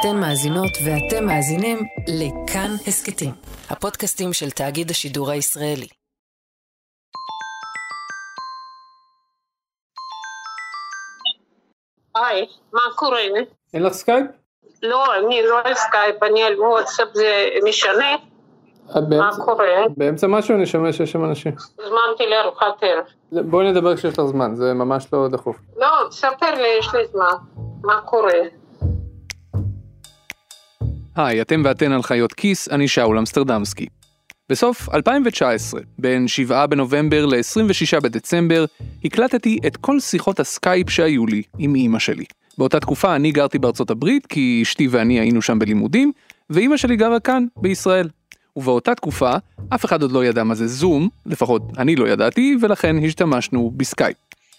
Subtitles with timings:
[0.00, 3.30] אתן מאזינות ואתם מאזינים לכאן הסכתים,
[3.70, 5.86] הפודקאסטים של תאגיד השידור הישראלי.
[12.16, 13.20] היי, מה קורה?
[13.74, 14.26] אין לך סקייפ?
[14.82, 18.14] לא, אני לא על סקייפ, אני על וואטסאפ, זה משנה?
[18.90, 19.66] את מה קורה?
[19.96, 21.52] באמצע משהו אני שומע שיש שם אנשים.
[21.78, 23.04] הזמנתי לארוחת ערב.
[23.50, 25.56] בואי נדבר כשיש לך זמן, זה ממש לא דחוף.
[25.76, 27.34] לא, תספר לי, יש לי זמן.
[27.82, 28.32] מה קורה?
[31.18, 33.86] היי, אתם ואתן על חיות כיס, אני שאול אמסטרדמסקי.
[34.48, 38.64] בסוף 2019, בין 7 בנובמבר ל-26 בדצמבר,
[39.04, 42.24] הקלטתי את כל שיחות הסקייפ שהיו לי עם אימא שלי.
[42.58, 46.12] באותה תקופה אני גרתי בארצות הברית, כי אשתי ואני היינו שם בלימודים,
[46.50, 48.08] ואימא שלי גרה כאן, בישראל.
[48.56, 49.32] ובאותה תקופה,
[49.74, 54.16] אף אחד עוד לא ידע מה זה זום, לפחות אני לא ידעתי, ולכן השתמשנו בסקייפ.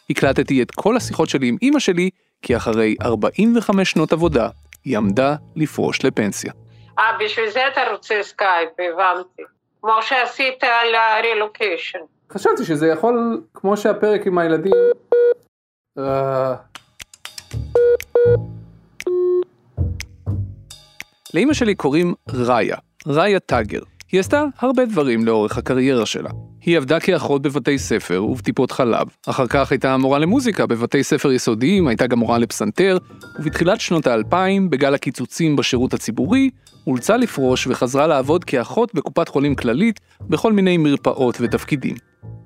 [0.10, 2.10] הקלטתי את כל השיחות שלי עם אימא שלי,
[2.42, 4.50] כי אחרי 45 שנות עבודה,
[4.86, 6.54] היא עמדה לפרוש לפנסיה.
[7.00, 9.44] אה, בשביל זה אתה רוצה סקייפ, הבנתי.
[9.82, 12.00] כמו שעשית על הרילוקיישן.
[12.32, 14.74] חשבתי שזה יכול, כמו שהפרק עם הילדים...
[15.98, 16.56] אה,
[21.34, 23.82] לאימא שלי קוראים ראיה, ראיה טאגר.
[24.12, 26.30] היא עשתה הרבה דברים לאורך הקריירה שלה.
[26.62, 31.88] היא עבדה כאחות בבתי ספר ובטיפות חלב, אחר כך הייתה מורה למוזיקה בבתי ספר יסודיים,
[31.88, 32.98] הייתה גם מורה לפסנתר,
[33.40, 36.50] ובתחילת שנות האלפיים, בגל הקיצוצים בשירות הציבורי,
[36.88, 41.96] אולצה לפרוש וחזרה לעבוד כאחות בקופת חולים כללית בכל מיני מרפאות ותפקידים.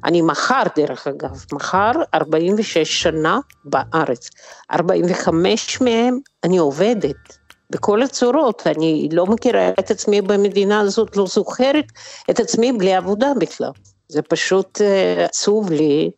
[0.06, 4.30] אני מחר, דרך אגב, מחר 46 שנה בארץ.
[4.72, 7.38] 45 מהם אני עובדת.
[7.74, 11.86] בכל הצורות, אני לא מכירה את עצמי במדינה הזאת, לא זוכרת
[12.30, 13.70] את עצמי בלי עבודה בכלל.
[14.08, 16.12] זה פשוט אה, עצוב לי,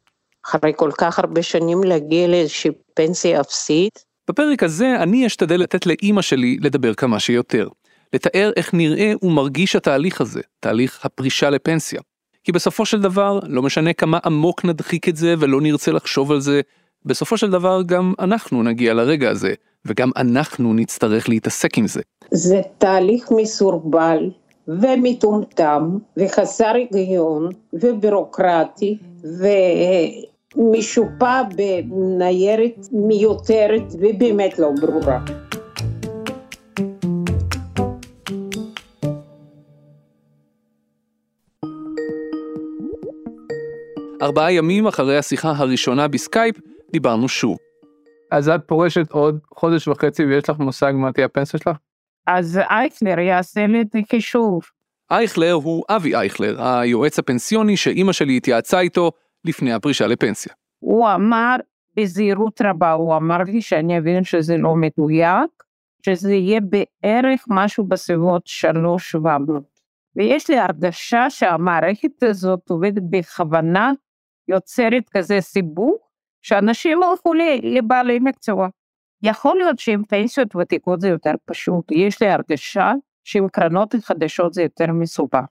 [0.45, 4.05] אחרי כל כך הרבה שנים להגיע לאיזושהי פנסיה אפסית.
[4.29, 7.67] בפרק הזה אני אשתדל לתת לאימא שלי לדבר כמה שיותר.
[8.13, 12.01] לתאר איך נראה ומרגיש התהליך הזה, תהליך הפרישה לפנסיה.
[12.43, 16.39] כי בסופו של דבר, לא משנה כמה עמוק נדחיק את זה ולא נרצה לחשוב על
[16.39, 16.61] זה,
[17.05, 19.53] בסופו של דבר גם אנחנו נגיע לרגע הזה,
[19.85, 22.01] וגם אנחנו נצטרך להתעסק עם זה.
[22.31, 24.29] זה תהליך מסורבל
[24.67, 28.97] ומטומטם וחסר היגיון ובירוקרטי
[30.55, 35.19] ומשופע בניירת מיותרת ובאמת לא ברורה.
[44.21, 46.55] ארבעה ימים אחרי השיחה הראשונה בסקייפ,
[46.91, 47.64] דיברנו שוב.
[48.35, 51.77] אז את פורשת עוד חודש וחצי ויש לך מושג מה תהיה הפנסיה שלך?
[52.27, 54.61] אז אייכלר יעשה לי את החישוב.
[55.11, 59.11] אייכלר הוא אבי אייכלר, היועץ הפנסיוני שאימא שלי התייעצה איתו
[59.45, 60.53] לפני הפרישה לפנסיה.
[60.79, 61.55] הוא אמר
[61.95, 65.63] בזהירות רבה, הוא אמר לי שאני אבין שזה לא מדויק,
[66.05, 69.79] שזה יהיה בערך משהו בסביבות שלוש שבע מאות.
[70.15, 73.91] ויש לי הרגשה שהמערכת הזאת עובדת בכוונה,
[74.47, 76.04] יוצרת כזה סיבוך,
[76.45, 77.33] שאנשים הלכו
[77.63, 78.67] לבעלי מקצוע.
[79.23, 84.63] יכול להיות שעם פנסיות ותיקות זה יותר פשוט, יש לי הרגשה שעם קרנות חדשות זה
[84.63, 85.45] יותר מסובך.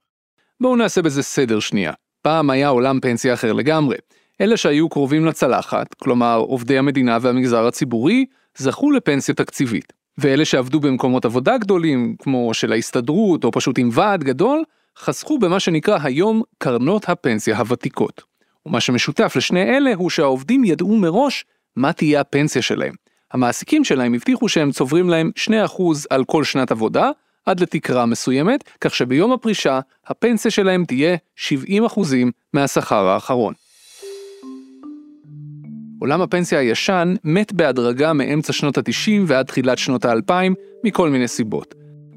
[0.61, 1.93] בואו נעשה בזה סדר שנייה.
[2.21, 3.95] פעם היה עולם פנסיה אחר לגמרי.
[4.41, 8.25] אלה שהיו קרובים לצלחת, כלומר עובדי המדינה והמגזר הציבורי,
[8.57, 9.93] זכו לפנסיה תקציבית.
[10.17, 14.63] ואלה שעבדו במקומות עבודה גדולים, כמו של ההסתדרות או פשוט עם ועד גדול,
[14.97, 18.34] חסכו במה שנקרא היום קרנות הפנסיה הוותיקות.
[18.65, 21.45] ומה שמשותף לשני אלה הוא שהעובדים ידעו מראש
[21.75, 22.93] מה תהיה הפנסיה שלהם.
[23.33, 25.51] המעסיקים שלהם הבטיחו שהם צוברים להם 2%
[26.09, 27.09] על כל שנת עבודה,
[27.45, 31.49] עד לתקרה מסוימת, כך שביום הפרישה הפנסיה שלהם תהיה 70%
[32.53, 33.53] מהשכר האחרון.
[35.99, 41.75] עולם הפנסיה הישן מת בהדרגה מאמצע שנות ה-90 ועד תחילת שנות ה-2000 מכל מיני סיבות.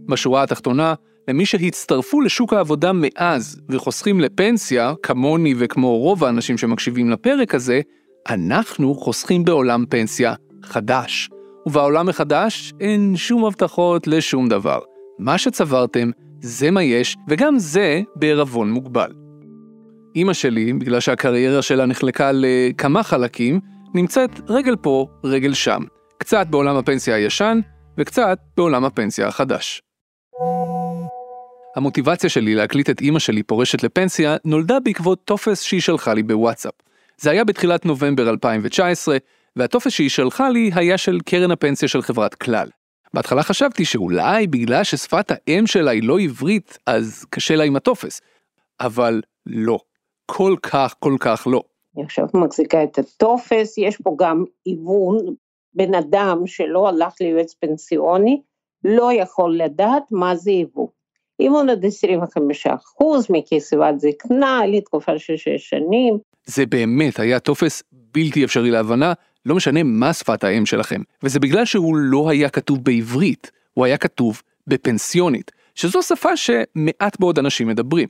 [0.08, 0.94] בשורה התחתונה,
[1.28, 7.80] למי שהצטרפו לשוק העבודה מאז וחוסכים לפנסיה, כמוני וכמו רוב האנשים שמקשיבים לפרק הזה,
[8.28, 11.30] אנחנו חוסכים בעולם פנסיה חדש.
[11.66, 14.78] ובעולם החדש אין שום הבטחות לשום דבר.
[15.18, 16.10] מה שצברתם,
[16.40, 19.12] זה מה יש, וגם זה בערבון מוגבל.
[20.16, 23.60] אימא שלי, בגלל שהקריירה שלה נחלקה לכמה חלקים,
[23.94, 25.82] נמצאת רגל פה, רגל שם.
[26.18, 27.60] קצת בעולם הפנסיה הישן,
[27.98, 29.82] וקצת בעולם הפנסיה החדש.
[31.78, 36.74] המוטיבציה שלי להקליט את אימא שלי פורשת לפנסיה נולדה בעקבות טופס שהיא שלחה לי בוואטסאפ.
[37.18, 39.16] זה היה בתחילת נובמבר 2019,
[39.56, 42.68] והטופס שהיא שלחה לי היה של קרן הפנסיה של חברת כלל.
[43.14, 48.20] בהתחלה חשבתי שאולי בגלל ששפת האם שלה היא לא עברית, אז קשה לה עם הטופס.
[48.80, 49.78] אבל לא.
[50.26, 51.62] כל כך, כל כך לא.
[51.96, 55.18] אני עכשיו מחזיקה את הטופס, יש פה גם היוון,
[55.74, 58.42] בן אדם שלא הלך ליועץ פנסיוני,
[58.84, 60.88] לא יכול לדעת מה זה יבוא.
[61.40, 66.18] אם הוא עד 25 אחוז מקצבת זקנה לתקופה של שש שנים.
[66.46, 69.12] זה באמת היה טופס בלתי אפשרי להבנה,
[69.46, 73.96] לא משנה מה שפת האם שלכם, וזה בגלל שהוא לא היה כתוב בעברית, הוא היה
[73.98, 78.08] כתוב בפנסיונית, שזו שפה שמעט מאוד אנשים מדברים.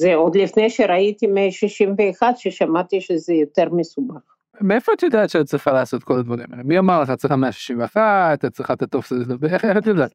[0.00, 4.20] זה עוד לפני שראיתי 161 ששמעתי שזה יותר מסובך.
[4.60, 6.62] מאיפה את יודעת שאת צריכה לעשות כל הדברים האלה?
[6.62, 10.12] מי אמר לך את צריכה 161, את צריכה את הטופס הזה, איך את יודעת?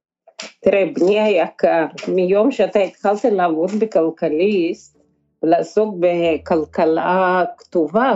[0.64, 4.98] תראה, בני היקר, מיום שאתה התחלת לעבוד בכלכליסט,
[5.44, 8.14] לעסוק בכלכלה כתובה,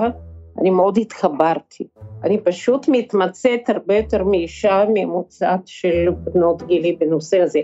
[0.61, 1.87] אני מאוד התחברתי.
[2.23, 7.59] אני פשוט מתמצאת הרבה יותר מאישה ממוצעת של בנות גילי בנושא הזה.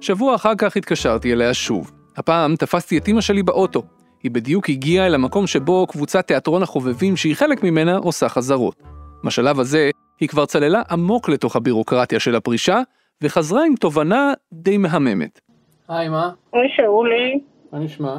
[0.00, 1.92] שבוע אחר כך התקשרתי אליה שוב.
[2.16, 3.82] הפעם תפסתי את אמא שלי באוטו.
[4.22, 8.82] היא בדיוק הגיעה אל המקום שבו קבוצת תיאטרון החובבים שהיא חלק ממנה עושה חזרות.
[9.24, 9.90] בשלב הזה
[10.20, 12.80] היא כבר צללה עמוק לתוך הבירוקרטיה של הפרישה,
[13.22, 15.40] וחזרה עם תובנה די מהממת.
[15.88, 16.30] היי, מה?
[16.52, 17.40] היי שאולי.
[17.72, 18.16] מה נשמע?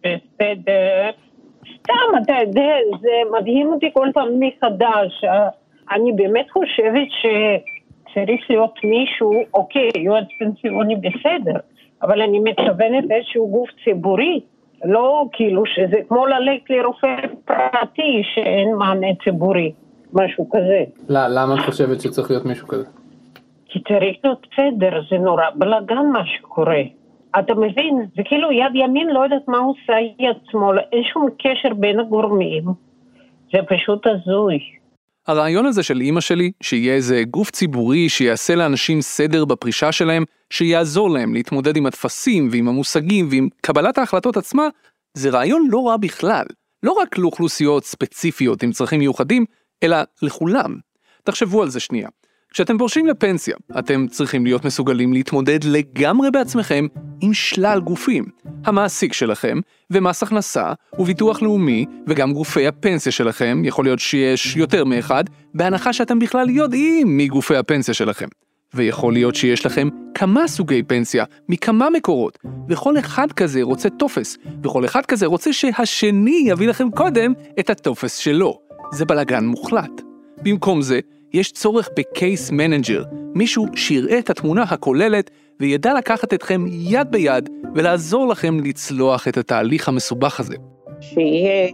[0.00, 1.10] בסדר.
[1.74, 5.24] סתם, אתה יודע, זה מדהים אותי כל פעם מחדש.
[5.92, 11.58] אני באמת חושבת שצריך להיות מישהו, אוקיי, יועץ פנסיוני בסדר,
[12.02, 14.40] אבל אני מתכוונת איזשהו גוף ציבורי,
[14.84, 19.72] לא כאילו שזה כמו ללכת לרופא פרטי שאין מענה ציבורי.
[20.12, 20.84] משהו כזה.
[21.08, 22.84] לא, למה את חושבת שצריך להיות מישהו כזה?
[23.68, 26.82] כי צריך להיות סדר, זה נורא בלאגן מה שקורה.
[27.38, 28.06] אתה מבין?
[28.16, 32.64] זה כאילו יד ימין לא יודעת מה עושה יד שמאל, אין שום קשר בין הגורמים.
[33.52, 34.58] זה פשוט הזוי.
[35.26, 41.10] הרעיון הזה של אימא שלי, שיהיה איזה גוף ציבורי שיעשה לאנשים סדר בפרישה שלהם, שיעזור
[41.10, 44.68] להם להתמודד עם הטפסים ועם המושגים ועם קבלת ההחלטות עצמה,
[45.14, 46.44] זה רעיון לא רע בכלל.
[46.82, 49.44] לא רק לאוכלוסיות ספציפיות עם צרכים מיוחדים,
[49.82, 50.76] אלא לכולם.
[51.24, 52.08] תחשבו על זה שנייה.
[52.52, 56.86] כשאתם פורשים לפנסיה, אתם צריכים להיות מסוגלים להתמודד לגמרי בעצמכם
[57.20, 58.24] עם שלל גופים.
[58.64, 65.24] המעסיק שלכם, ומס הכנסה, וביטוח לאומי, וגם גופי הפנסיה שלכם, יכול להיות שיש יותר מאחד,
[65.54, 68.28] בהנחה שאתם בכלל יודעים מי גופי הפנסיה שלכם.
[68.74, 72.38] ויכול להיות שיש לכם כמה סוגי פנסיה, מכמה מקורות,
[72.68, 78.16] וכל אחד כזה רוצה טופס, וכל אחד כזה רוצה שהשני יביא לכם קודם את הטופס
[78.16, 78.58] שלו.
[78.92, 80.02] זה בלאגן מוחלט.
[80.42, 81.00] במקום זה,
[81.32, 83.02] יש צורך ב case manager,
[83.34, 85.30] מישהו שיראה את התמונה הכוללת
[85.60, 90.56] וידע לקחת אתכם יד ביד ולעזור לכם לצלוח את התהליך המסובך הזה.
[91.00, 91.68] שיהיה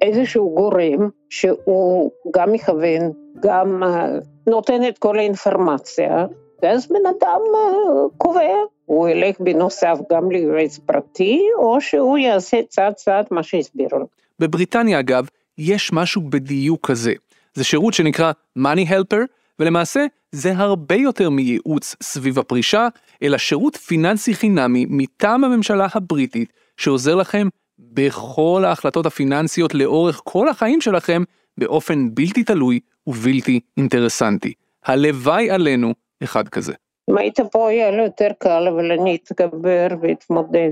[0.00, 4.06] איזשהו גורם שהוא גם מכוון, גם אה,
[4.46, 6.26] נותן את כל האינפורמציה,
[6.62, 8.54] ואז בן אדם אה, קובע,
[8.86, 14.06] הוא ילך בנוסף גם ליועץ פרטי, או שהוא יעשה צעד צעד מה שהסבירו לו.
[14.38, 15.28] בבריטניה אגב,
[15.58, 17.12] יש משהו בדיוק כזה.
[17.54, 19.20] זה שירות שנקרא Money Helper,
[19.58, 22.88] ולמעשה זה הרבה יותר מייעוץ סביב הפרישה,
[23.22, 27.48] אלא שירות פיננסי חינמי מטעם הממשלה הבריטית, שעוזר לכם
[27.78, 31.22] בכל ההחלטות הפיננסיות לאורך כל החיים שלכם,
[31.58, 34.52] באופן בלתי תלוי ובלתי אינטרסנטי.
[34.84, 36.72] הלוואי עלינו אחד כזה.
[37.10, 40.70] אם היית פה יהיה לו יותר קל, אבל אני אתגבר ואתמודד.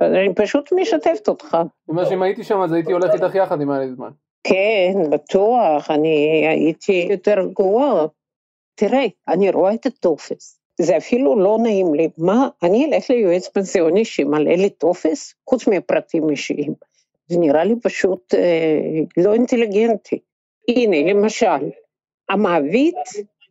[0.00, 1.48] אני פשוט משתפת אותך.
[1.50, 4.10] זאת אומרת שאם הייתי שם אז הייתי הולך איתך יחד אם היה לי זמן.
[4.44, 8.06] כן, בטוח, אני הייתי יותר רגועה.
[8.74, 12.08] תראה, אני רואה את הטופס, זה אפילו לא נעים לי.
[12.18, 16.74] מה, אני אלך ליועץ פנסיוני שימלא לי טופס, חוץ מפרטים אישיים.
[17.28, 20.18] זה נראה לי פשוט אה, לא אינטליגנטי.
[20.68, 21.70] הנה, למשל,
[22.28, 22.94] המעביד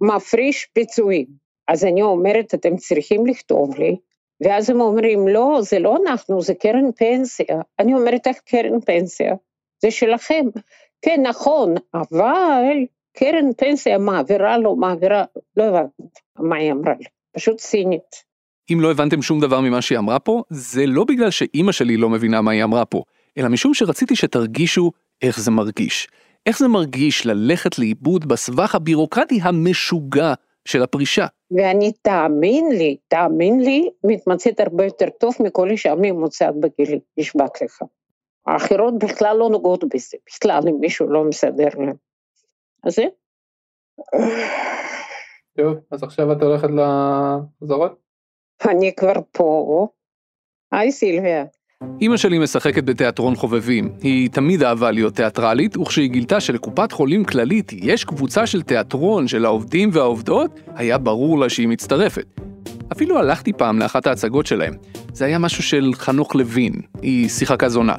[0.01, 1.25] מפריש פיצויים.
[1.67, 3.97] אז אני אומרת, אתם צריכים לכתוב לי,
[4.41, 7.61] ואז הם אומרים, לא, זה לא אנחנו, זה קרן פנסיה.
[7.79, 9.35] אני אומרת, איך קרן פנסיה?
[9.81, 10.45] זה שלכם.
[11.01, 12.85] כן, נכון, אבל
[13.17, 15.23] קרן פנסיה מעבירה לו, מעבירה,
[15.57, 17.05] לא הבנתי מה היא אמרה לי,
[17.35, 18.31] פשוט צינית.
[18.73, 22.09] אם לא הבנתם שום דבר ממה שהיא אמרה פה, זה לא בגלל שאימא שלי לא
[22.09, 23.03] מבינה מה היא אמרה פה,
[23.37, 24.91] אלא משום שרציתי שתרגישו
[25.21, 26.07] איך זה מרגיש.
[26.45, 30.33] איך זה מרגיש ללכת לאיבוד בסבך הבירוקרטי המשוגע
[30.65, 31.25] של הפרישה.
[31.51, 37.81] ואני, תאמין לי, תאמין לי, מתמצאת הרבה יותר טוב מכל אישה ממוצעת בגילי, נשבעת לך.
[38.47, 41.95] האחרות בכלל לא נוגעות בזה, בכלל אם מישהו לא מסדר להם.
[42.83, 43.03] אז זה.
[45.57, 47.99] טוב, אז עכשיו את הולכת לחזרות?
[48.69, 49.87] אני כבר פה.
[50.71, 51.45] היי סילביה.
[52.01, 53.93] אמא שלי משחקת בתיאטרון חובבים.
[54.01, 59.45] היא תמיד אהבה להיות תיאטרלית, וכשהיא גילתה שלקופת חולים כללית יש קבוצה של תיאטרון של
[59.45, 62.25] העובדים והעובדות, היה ברור לה שהיא מצטרפת.
[62.91, 64.73] אפילו הלכתי פעם לאחת ההצגות שלהם.
[65.13, 67.95] זה היה משהו של חנוך לוין, היא שיחקה זונה.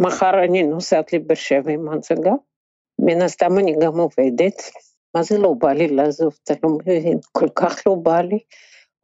[0.00, 2.32] מחר אני נוסעת לבאר שבע עם הצגה,
[2.98, 4.62] מן הסתם אני גם עובדת,
[5.14, 6.38] מה זה לא בא לי לעזוב?
[6.44, 8.38] אתה לא מבין, כל כך לא בא לי.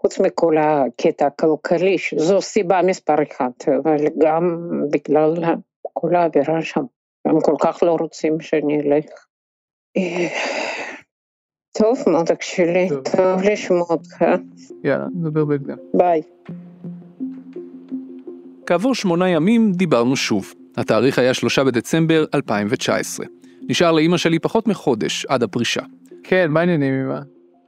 [0.00, 5.34] חוץ מכל הקטע הכלכלי, שזו סיבה מספר אחת, אבל גם בגלל
[5.82, 6.84] כל האווירה שם.
[7.24, 9.26] הם כל כך לא רוצים שאני אלך.
[11.78, 13.02] טוב, מותק שלי, טוב.
[13.16, 14.24] טוב לשמוע אותך.
[14.84, 15.76] יאללה, נדבר בהקדם.
[15.94, 16.22] ביי.
[18.66, 20.54] כעבור שמונה ימים דיברנו שוב.
[20.80, 23.26] התאריך היה שלושה בדצמבר 2019.
[23.68, 25.80] נשאר לאימא שלי פחות מחודש עד הפרישה.
[26.22, 27.20] כן, מה העניינים אמא?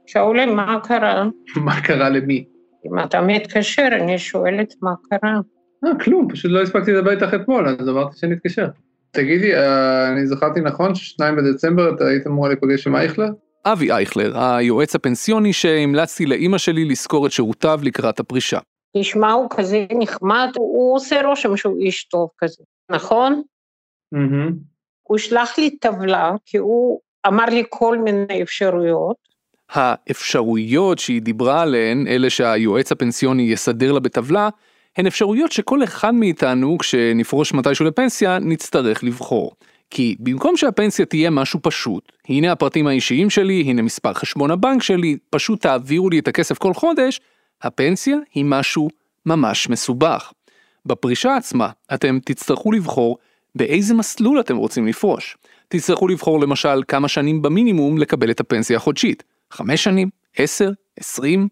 [0.05, 1.27] שאולי, מה קרה?
[1.65, 2.45] מה קרה למי?
[2.85, 5.39] אם אתה מתקשר, אני שואלת מה קרה.
[5.85, 8.67] אה, כלום, פשוט לא הספקתי לדבר איתך אתמול, אז אמרתי שנתקשר.
[9.11, 13.29] תגידי, אה, אני זכרתי נכון ששניים בדצמבר אתה היית אמורה להיפגש עם אייכלר?
[13.65, 18.59] אבי אייכלר, היועץ הפנסיוני שהמלצתי לאימא שלי לשכור את שירותיו לקראת הפרישה.
[18.97, 23.41] תשמע, הוא כזה נחמד, הוא עושה רושם שהוא איש טוב כזה, נכון?
[25.03, 29.15] הוא שלח לי טבלה, כי הוא אמר לי כל מיני אפשרויות.
[29.69, 34.49] האפשרויות שהיא דיברה עליהן, אלה שהיועץ הפנסיוני יסדר לה בטבלה,
[34.97, 39.51] הן אפשרויות שכל אחד מאיתנו, כשנפרוש מתישהו לפנסיה, נצטרך לבחור.
[39.89, 45.17] כי במקום שהפנסיה תהיה משהו פשוט, הנה הפרטים האישיים שלי, הנה מספר חשבון הבנק שלי,
[45.29, 47.21] פשוט תעבירו לי את הכסף כל חודש,
[47.61, 48.89] הפנסיה היא משהו
[49.25, 50.31] ממש מסובך.
[50.85, 53.17] בפרישה עצמה, אתם תצטרכו לבחור
[53.55, 55.37] באיזה מסלול אתם רוצים לפרוש.
[55.67, 59.23] תצטרכו לבחור למשל כמה שנים במינימום לקבל את הפנסיה החודשית.
[59.51, 61.47] חמש שנים, עשר, עשרים.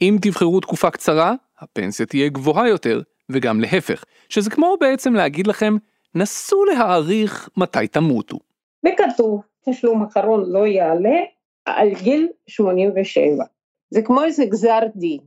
[0.00, 5.76] אם תבחרו תקופה קצרה, הפנסיה תהיה גבוהה יותר, וגם להפך, שזה כמו בעצם להגיד לכם,
[6.14, 8.38] נסו להעריך מתי תמותו.
[8.86, 11.18] וכתוב, תשלום אחרון לא יעלה
[11.64, 13.44] על גיל 87.
[13.90, 15.20] זה כמו איזה גזר דין.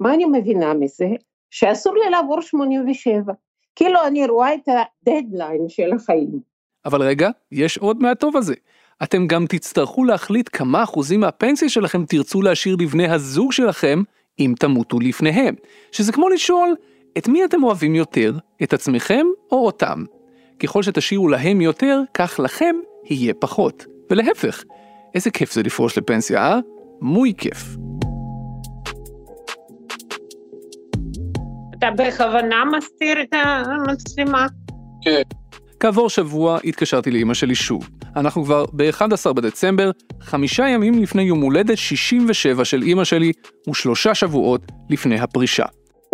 [0.00, 1.06] מה אני מבינה מזה?
[1.50, 3.32] שאסור לי לעבור 87.
[3.76, 6.40] כאילו אני רואה את הדדליין של החיים.
[6.84, 8.54] אבל רגע, יש עוד מהטוב הזה.
[9.02, 14.02] אתם גם תצטרכו להחליט כמה אחוזים מהפנסיה שלכם תרצו להשאיר לבני הזוג שלכם
[14.38, 15.54] אם תמותו לפניהם.
[15.92, 16.74] שזה כמו לשאול,
[17.18, 20.04] את מי אתם אוהבים יותר, את עצמכם או אותם?
[20.58, 23.86] ככל שתשאירו להם יותר, כך לכם יהיה פחות.
[24.10, 24.64] ולהפך,
[25.14, 26.58] איזה כיף זה לפרוש לפנסיה, אה?
[27.00, 27.87] מוי כיף.
[31.78, 34.46] אתה בכוונה מסתיר את המצלמה?
[35.80, 37.88] כעבור שבוע התקשרתי לאמא שלי שוב.
[38.16, 43.32] אנחנו כבר ב-11 בדצמבר, חמישה ימים לפני יום הולדת 67 של אמא שלי,
[43.70, 45.64] ושלושה שבועות לפני הפרישה.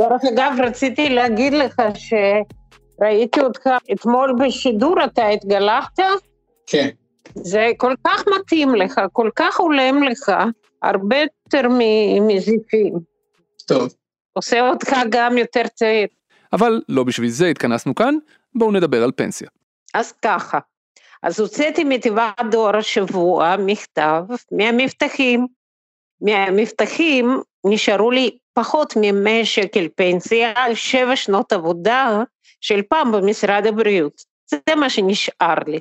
[0.01, 5.99] דרך אגב, רציתי להגיד לך שראיתי אותך אתמול בשידור, אתה התגלחת?
[6.67, 6.89] כן.
[7.35, 10.33] זה כל כך מתאים לך, כל כך הולם לך,
[10.83, 11.69] הרבה יותר
[12.21, 12.95] מזיפים.
[13.67, 13.95] טוב.
[14.35, 16.07] עושה אותך גם יותר צעיר.
[16.53, 18.15] אבל לא בשביל זה התכנסנו כאן,
[18.55, 19.49] בואו נדבר על פנסיה.
[19.95, 20.59] אז ככה,
[21.23, 24.23] אז הוצאתי מתיבת דואר השבוע מכתב
[24.53, 25.47] מהמבטחים.
[26.21, 32.23] מהמבטחים נשארו לי פחות מ-100 שקל פנסיה על שבע שנות עבודה
[32.61, 34.23] של פעם במשרד הבריאות.
[34.51, 35.79] זה מה שנשאר לי.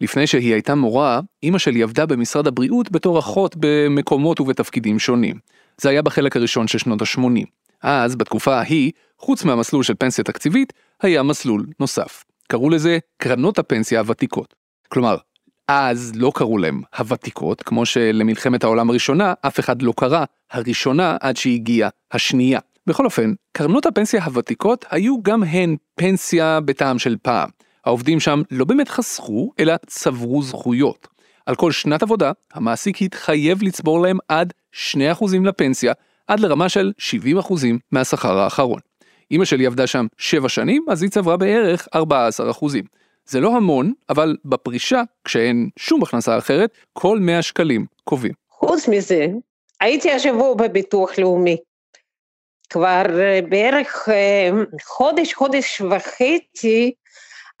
[0.00, 5.38] לפני שהיא הייתה מורה, אמא שלי עבדה במשרד הבריאות בתור אחות במקומות ובתפקידים שונים.
[5.80, 7.46] זה היה בחלק הראשון של שנות ה-80.
[7.82, 10.72] אז, בתקופה ההיא, חוץ מהמסלול של פנסיה תקציבית,
[11.02, 12.24] היה מסלול נוסף.
[12.48, 14.54] קראו לזה קרנות הפנסיה הוותיקות.
[14.88, 15.16] כלומר,
[15.68, 21.36] אז לא קראו להם הוותיקות, כמו שלמלחמת העולם הראשונה אף אחד לא קרא הראשונה עד
[21.36, 22.60] שהגיעה השנייה.
[22.86, 27.48] בכל אופן, קרנות הפנסיה הוותיקות היו גם הן פנסיה בטעם של פעם.
[27.84, 31.08] העובדים שם לא באמת חסכו, אלא צברו זכויות.
[31.46, 34.96] על כל שנת עבודה, המעסיק התחייב לצבור להם עד 2%
[35.44, 35.92] לפנסיה,
[36.26, 36.92] עד לרמה של
[37.40, 37.54] 70%
[37.92, 38.80] מהשכר האחרון.
[39.30, 41.98] אמא שלי עבדה שם 7 שנים, אז היא צברה בערך 14%.
[43.26, 48.32] זה לא המון, אבל בפרישה, כשאין שום הכנסה אחרת, כל 100 שקלים קובעים.
[48.50, 49.26] חוץ מזה,
[49.80, 51.56] הייתי השבוע בביטוח לאומי.
[52.70, 54.50] כבר אה, בערך אה,
[54.84, 56.92] חודש, חודש וחצי,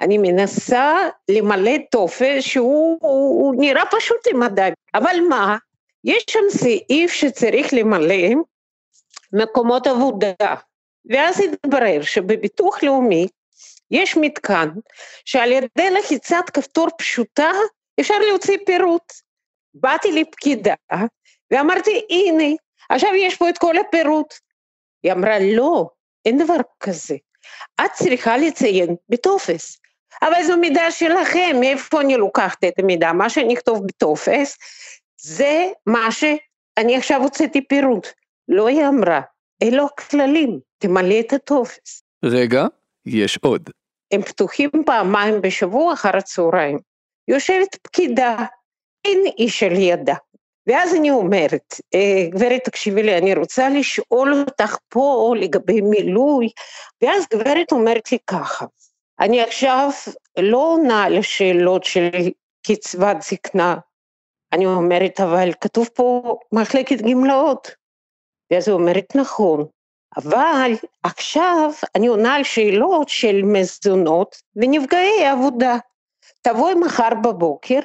[0.00, 0.94] אני מנסה
[1.28, 4.70] למלא טופס שהוא הוא, הוא נראה פשוט למדי.
[4.94, 5.56] אבל מה,
[6.04, 8.34] יש שם סעיף שצריך למלא
[9.32, 10.34] מקומות עבודה.
[11.04, 13.26] ואז התברר שבביטוח לאומי
[13.90, 14.68] יש מתקן
[15.24, 17.50] שעל ידי לחיצת כפתור פשוטה
[18.00, 19.12] אפשר להוציא פירוט.
[19.74, 20.74] באתי לפקידה
[21.50, 22.56] ואמרתי, הנה,
[22.90, 24.34] עכשיו יש פה את כל הפירוט.
[25.02, 25.88] היא אמרה, לא,
[26.24, 27.16] אין דבר כזה.
[27.80, 29.80] את צריכה לציין בטופס.
[30.22, 33.12] אבל זו מידע שלכם, מאיפה אני לוקחת את המידע?
[33.12, 34.58] מה שאני אכתוב בטופס,
[35.22, 38.06] זה מה שאני עכשיו הוצאתי פירוט.
[38.48, 39.20] לא היא אמרה,
[39.62, 42.02] אלו הכללים, תמלא את הטופס.
[42.24, 42.66] רגע,
[43.06, 43.70] יש עוד.
[44.12, 46.78] הם פתוחים פעמיים בשבוע אחר הצהריים.
[47.28, 48.36] יושבת פקידה,
[49.04, 50.14] אין איש על ידה.
[50.66, 56.48] ואז אני אומרת, אה, גברת תקשיבי לי, אני רוצה לשאול אותך פה לגבי מילוי,
[57.02, 58.66] ואז גברת אומרת לי ככה,
[59.20, 59.90] אני עכשיו
[60.38, 62.08] לא עונה לשאלות של
[62.66, 63.76] קצבת זקנה,
[64.52, 67.70] אני אומרת, אבל כתוב פה מחלקת גמלאות.
[68.52, 69.66] ואז היא אומרת, נכון,
[70.16, 75.76] אבל עכשיו אני עונה על שאלות של מזונות ונפגעי עבודה.
[76.42, 77.80] תבואי מחר בבוקר,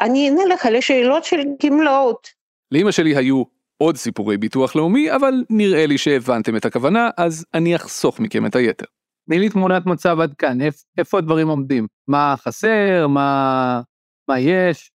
[0.00, 2.28] אני אענה לך לשאלות של גמלאות.
[2.72, 3.42] לאמא שלי היו
[3.76, 8.56] עוד סיפורי ביטוח לאומי, אבל נראה לי שהבנתם את הכוונה, אז אני אחסוך מכם את
[8.56, 8.86] היתר.
[9.26, 10.58] תני לי תמונת מצב עד כאן,
[10.98, 11.86] איפה הדברים עומדים?
[12.08, 13.06] מה חסר?
[13.08, 13.80] מה,
[14.28, 14.90] מה יש?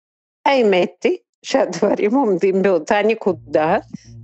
[0.50, 3.78] האמת היא שהדברים עומדים באותה נקודה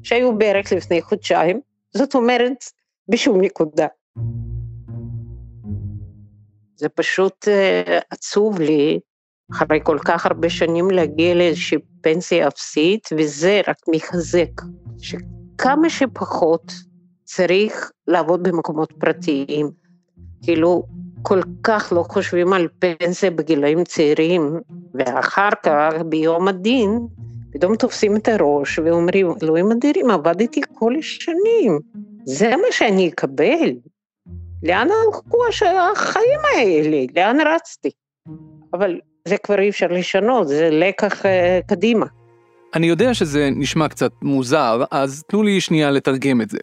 [0.04, 1.62] שהיו בערך לפני חודשיים,
[1.98, 2.64] זאת אומרת,
[3.08, 3.88] בשום נקודה.
[6.76, 9.00] זה פשוט uh, עצוב לי,
[9.52, 14.62] אחרי כל כך הרבה שנים להגיע לאיזושהי פנסיה אפסית, וזה רק מחזק,
[14.98, 16.72] שכמה שפחות
[17.24, 19.72] צריך לעבוד במקומות פרטיים.
[20.44, 20.84] כאילו,
[21.28, 24.60] כל כך לא חושבים על פנסיה בגילאים צעירים,
[24.94, 27.00] ואחר כך, ביום הדין,
[27.54, 31.80] פתאום תופסים את הראש ואומרים, אלוהים אדירים, עבדתי כל השנים,
[32.26, 33.72] זה מה שאני אקבל.
[34.64, 35.38] לאן הלכו
[35.92, 37.06] החיים האלה?
[37.16, 37.90] לאן רצתי?
[38.74, 42.06] אבל זה כבר אי אפשר לשנות, זה לקח uh, קדימה.
[42.74, 46.58] אני יודע שזה נשמע קצת מוזר, אז תנו לי שנייה לתרגם את זה.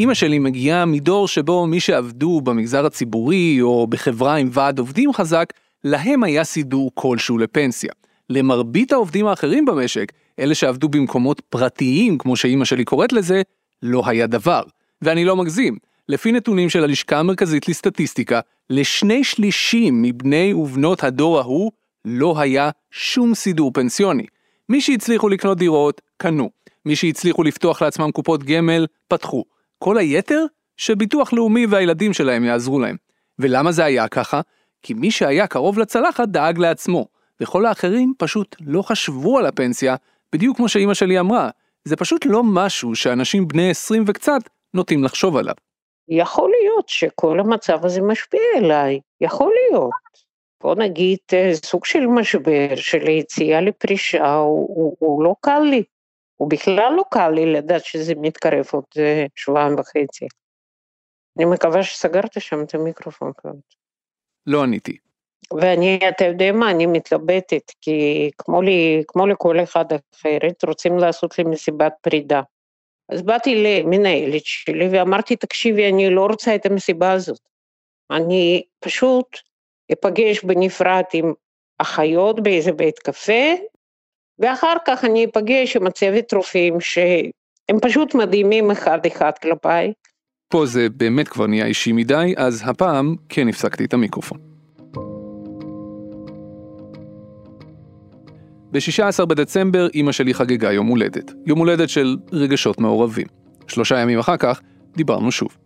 [0.00, 5.52] אימא שלי מגיעה מדור שבו מי שעבדו במגזר הציבורי או בחברה עם ועד עובדים חזק,
[5.84, 7.92] להם היה סידור כלשהו לפנסיה.
[8.30, 13.42] למרבית העובדים האחרים במשק, אלה שעבדו במקומות פרטיים, כמו שאימא שלי קוראת לזה,
[13.82, 14.62] לא היה דבר.
[15.02, 15.76] ואני לא מגזים,
[16.08, 18.40] לפי נתונים של הלשכה המרכזית לסטטיסטיקה,
[18.70, 21.72] לשני שלישים מבני ובנות הדור ההוא
[22.04, 24.26] לא היה שום סידור פנסיוני.
[24.68, 26.50] מי שהצליחו לקנות דירות, קנו.
[26.86, 29.44] מי שהצליחו לפתוח לעצמם קופות גמל, פתחו.
[29.82, 30.44] כל היתר,
[30.76, 32.96] שביטוח לאומי והילדים שלהם יעזרו להם.
[33.38, 34.40] ולמה זה היה ככה?
[34.82, 37.06] כי מי שהיה קרוב לצלחת דאג לעצמו,
[37.40, 39.96] וכל האחרים פשוט לא חשבו על הפנסיה,
[40.32, 41.50] בדיוק כמו שאימא שלי אמרה,
[41.84, 44.40] זה פשוט לא משהו שאנשים בני 20 וקצת
[44.74, 45.54] נוטים לחשוב עליו.
[46.08, 49.90] יכול להיות שכל המצב הזה משפיע עליי, יכול להיות.
[50.62, 55.82] בוא נגיד אה, סוג של משבר של יציאה לפרישה הוא, הוא, הוא לא קל לי.
[56.40, 60.26] הוא בכלל לא קל לי לדעת שזה מתקרב עוד אה, שבועיים וחצי.
[61.36, 63.50] אני מקווה שסגרת שם את המיקרופון כאן.
[64.46, 64.96] לא עניתי.
[65.60, 71.38] ואני, אתה יודע מה, אני מתלבטת, כי כמו, לי, כמו לכל אחד אחרת, רוצים לעשות
[71.38, 72.42] לי מסיבת פרידה.
[73.08, 77.40] אז באתי למנהלת שלי ואמרתי, תקשיבי, אני לא רוצה את המסיבה הזאת.
[78.10, 79.26] אני פשוט
[79.92, 81.32] אפגש בנפרד עם
[81.78, 83.42] אחיות באיזה בית קפה,
[84.40, 89.92] ואחר כך אני אפגש עם הצוות רופאים שהם פשוט מדהימים אחד אחד כלפיי.
[90.48, 94.38] פה זה באמת כבר נהיה אישי מדי, אז הפעם כן הפסקתי את המיקרופון.
[98.72, 101.32] ב-16 בדצמבר אימא שלי חגגה יום הולדת.
[101.46, 103.26] יום הולדת של רגשות מעורבים.
[103.68, 104.60] שלושה ימים אחר כך
[104.96, 105.56] דיברנו שוב.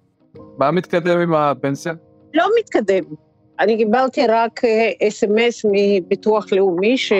[0.59, 1.93] מה מתקדם עם הפנסיה?
[2.35, 3.05] לא מתקדם.
[3.61, 4.61] אני קיבלתי רק
[5.03, 7.13] אס.אם.אס מביטוח לאומי ש...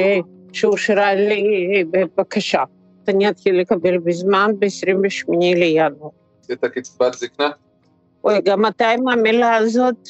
[0.55, 2.63] שאושרה לי בבקשה.
[3.09, 6.11] אני אתחיל לקבל בזמן ב-28 לינואר.
[6.53, 7.51] את הקצבת זקנה?
[8.25, 10.09] אוי, גם אתה עם המילה הזאת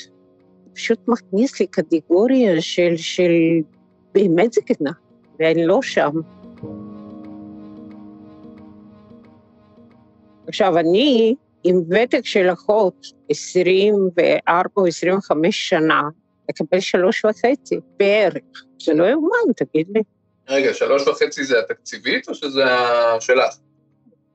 [0.73, 3.33] פשוט מכניס לי קטגוריה של, של
[4.15, 4.91] באמת זקנה,
[5.39, 6.11] ואני לא שם.
[10.49, 16.03] עכשיו, אני עם ותק של אחות 24 או 25 שנה,
[16.49, 18.65] לקבל שלוש וחצי בערך.
[18.83, 20.03] זה לא יאומן, תגיד לי.
[20.49, 23.55] רגע, שלוש וחצי זה התקציבית או שזה השלך?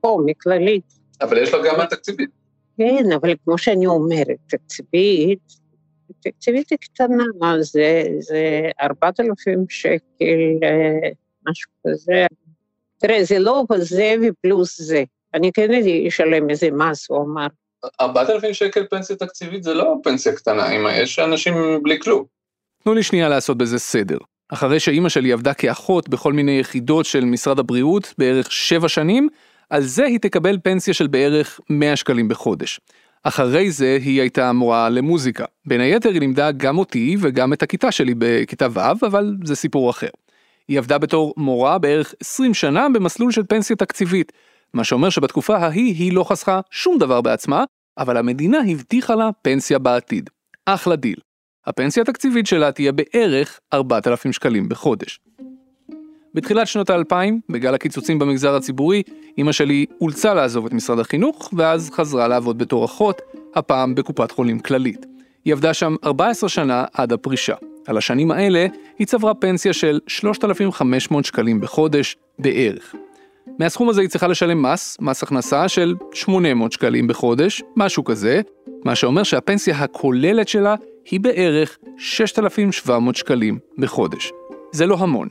[0.00, 0.84] פה, מכללית.
[1.20, 2.30] אבל יש לה גם התקציבית.
[2.78, 5.38] כן, אבל כמו שאני אומרת, תקציבית,
[6.22, 7.24] תקציבית היא קטנה,
[7.60, 11.10] זה, זה 4,000 שקל, אה,
[11.48, 12.26] משהו כזה.
[12.98, 15.04] תראה, זה לא זה ופלוס זה.
[15.34, 15.70] אני כן
[16.08, 17.46] אשלם איזה מס, הוא אמר.
[18.00, 22.24] 4,000 שקל פנסיה תקציבית זה לא פנסיה קטנה, יש אנשים בלי כלום.
[22.84, 24.18] תנו לי שנייה לעשות בזה סדר.
[24.52, 29.28] אחרי שאימא שלי עבדה כאחות בכל מיני יחידות של משרד הבריאות בערך 7 שנים,
[29.70, 32.80] על זה היא תקבל פנסיה של בערך 100 שקלים בחודש.
[33.22, 35.44] אחרי זה היא הייתה מורה למוזיקה.
[35.66, 39.90] בין היתר היא לימדה גם אותי וגם את הכיתה שלי בכיתה ו', אבל זה סיפור
[39.90, 40.08] אחר.
[40.68, 44.32] היא עבדה בתור מורה בערך 20 שנה במסלול של פנסיה תקציבית,
[44.74, 47.64] מה שאומר שבתקופה ההיא היא לא חסכה שום דבר בעצמה,
[47.98, 50.30] אבל המדינה הבטיחה לה פנסיה בעתיד.
[50.66, 51.16] אחלה דיל.
[51.66, 55.20] הפנסיה התקציבית שלה תהיה בערך 4,000 שקלים בחודש.
[56.34, 59.02] בתחילת שנות האלפיים, בגל הקיצוצים במגזר הציבורי,
[59.38, 63.22] אמא שלי אולצה לעזוב את משרד החינוך, ואז חזרה לעבוד בתור אחות,
[63.54, 65.06] הפעם בקופת חולים כללית.
[65.44, 67.54] היא עבדה שם 14 שנה עד הפרישה.
[67.86, 68.66] על השנים האלה
[68.98, 72.94] היא צברה פנסיה של 3,500 שקלים בחודש בערך.
[73.58, 78.40] מהסכום הזה היא צריכה לשלם מס, מס הכנסה של 800 שקלים בחודש, משהו כזה,
[78.84, 84.30] מה שאומר שהפנסיה הכוללת שלה היא בערך 6,700 שקלים בחודש.
[84.72, 85.28] זה לא המון.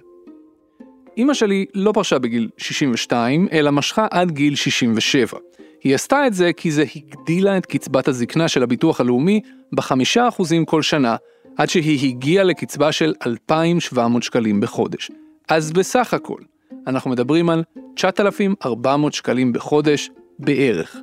[1.18, 5.40] אמא שלי לא פרשה בגיל 62, אלא משכה עד גיל 67.
[5.84, 9.42] היא עשתה את זה כי זה הגדילה את קצבת הזקנה של הביטוח הלאומי
[9.74, 11.16] בחמישה אחוזים כל שנה,
[11.58, 15.12] עד שהיא הגיעה לקצבה של 2,700 שקלים בחודש.
[15.50, 16.42] אז בסך הכל,
[16.88, 17.64] אנחנו מדברים על
[17.96, 20.98] 9,400 שקלים בחודש בערך.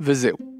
[0.00, 0.57] וזהו.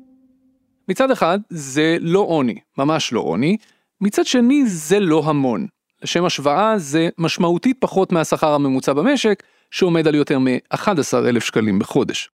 [0.88, 3.56] מצד אחד, זה לא עוני, ממש לא עוני,
[4.00, 5.66] מצד שני, זה לא המון.
[6.02, 12.30] לשם השוואה, זה משמעותית פחות מהשכר הממוצע במשק, שעומד על יותר מ-11,000 שקלים בחודש.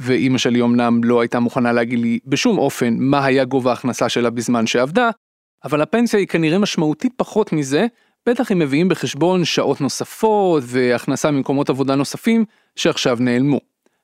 [0.00, 4.30] ואימא שלי אמנם לא הייתה מוכנה להגיד לי בשום אופן מה היה גובה ההכנסה שלה
[4.30, 5.10] בזמן שעבדה,
[5.64, 7.86] אבל הפנסיה היא כנראה משמעותית פחות מזה,
[8.26, 12.44] בטח אם מביאים בחשבון שעות נוספות והכנסה ממקומות עבודה נוספים
[12.76, 13.60] שעכשיו נעלמו.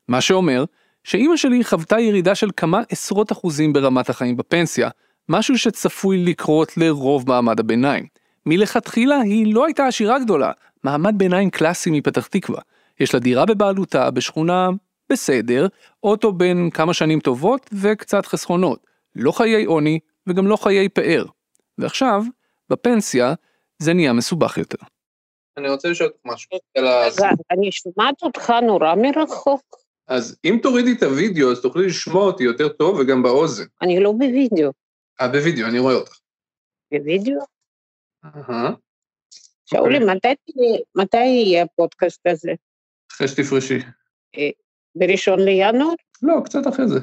[0.09, 0.65] מה שאומר
[1.09, 4.89] שאימא שלי חוותה ירידה של כמה עשרות אחוזים ברמת החיים בפנסיה,
[5.29, 8.07] משהו שצפוי לקרות לרוב מעמד הביניים.
[8.47, 10.53] מלכתחילה היא לא הייתה עשירה גדולה,
[10.85, 12.61] מעמד ביניים קלאסי מפתח תקווה.
[13.01, 14.69] יש לה דירה בבעלותה בשכונה
[15.13, 15.67] בסדר,
[16.03, 18.87] אוטו בין כמה שנים טובות וקצת חסכונות.
[19.17, 21.25] לא חיי עוני וגם לא חיי פאר.
[21.79, 22.23] ועכשיו,
[22.71, 23.35] בפנסיה,
[23.79, 24.79] זה נהיה מסובך יותר.
[25.57, 26.59] אני רוצה לשאול אותך משהו.
[27.51, 29.88] אני שומעת אותך נורא מרחוק.
[30.09, 33.65] אז אם תורידי את הוידאו, אז תוכלי לשמוע אותי יותר טוב וגם באוזן.
[33.83, 34.71] אני לא בווידאו.
[35.21, 36.19] אה, בווידאו, אני רואה אותך.
[36.93, 37.39] בווידאו?
[38.25, 38.71] אהה.
[39.67, 40.35] שאולי, אוקיי.
[40.97, 42.53] מתי יהיה הפודקאסט הזה?
[43.13, 43.79] אחרי שתפרשי.
[44.95, 45.95] בראשון לינואר?
[46.23, 46.99] לא, קצת אחרי זה.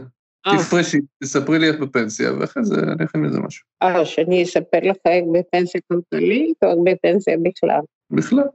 [0.48, 0.52] אה.
[0.60, 3.66] תפרשי, תספרי לי איך בפנסיה, ואחרי זה אני אכין מזה משהו.
[3.84, 7.82] אה, שאני אספר לך איך בפנסיה כלכלית או איך בפנסיה בכלל.
[8.12, 8.48] בכלל.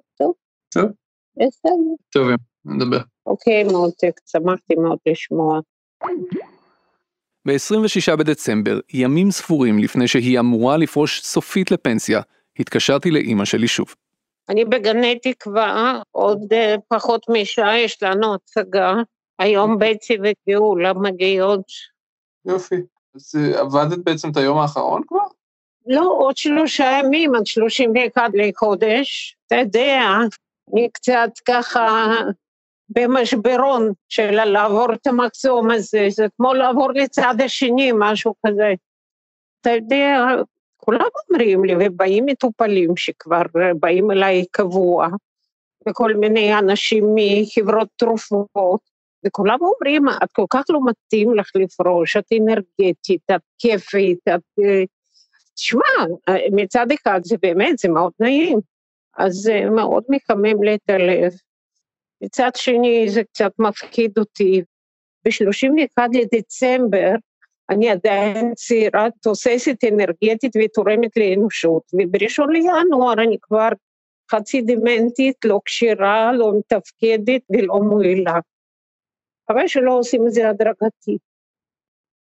[1.36, 1.72] בסדר.
[2.10, 2.28] טוב,
[2.64, 3.00] נדבר.
[3.26, 5.60] אוקיי, מותק, שמחתי מאוד לשמוע.
[7.46, 12.20] ב-26 בדצמבר, ימים ספורים לפני שהיא אמורה לפרוש סופית לפנסיה,
[12.58, 13.94] התקשרתי לאימא שלי שוב.
[14.48, 18.94] אני בגני תקווה, עוד אה, פחות משעה יש לנו הצגה.
[19.38, 21.64] היום בצי וגאולה מגיעות.
[22.44, 22.76] יופי.
[23.14, 25.24] אז אה, עבדת בעצם את היום האחרון כבר?
[25.86, 29.36] לא, עוד שלושה ימים, עד 31 לחודש.
[29.46, 30.00] אתה יודע,
[30.72, 32.14] אני קצת ככה
[32.90, 38.74] במשברון של לעבור את המחסום הזה, זה כמו לעבור לצד השני, משהו כזה.
[39.60, 40.26] אתה יודע,
[40.76, 43.42] כולם אומרים לי, ובאים מטופלים שכבר
[43.80, 45.08] באים אליי קבוע,
[45.88, 48.80] וכל מיני אנשים מחברות תרופות,
[49.26, 54.40] וכולם אומרים, את כל כך לא מתאים לך לפרוש, את אנרגטית, את כיפית, את...
[54.64, 54.84] אה,
[55.54, 56.06] תשמע,
[56.52, 58.58] מצד אחד זה באמת, זה מאוד נעים,
[59.16, 61.32] אז זה מאוד מחמם לי את הלב.
[62.22, 64.62] מצד שני, זה קצת מפחיד אותי.
[65.24, 67.14] ב-31 לדצמבר,
[67.70, 73.68] אני עדיין צעירה, תוססת אנרגטית ותורמת לאנושות, ובראשון לינואר אני כבר
[74.30, 78.38] חצי דמנטית, לא כשירה, לא מתפקדת ולא מועילה.
[79.50, 81.18] חבל שלא עושים את זה הדרגתי.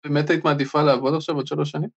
[0.05, 1.89] באמת היית מעדיפה לעבוד עכשיו עוד שלוש שנים?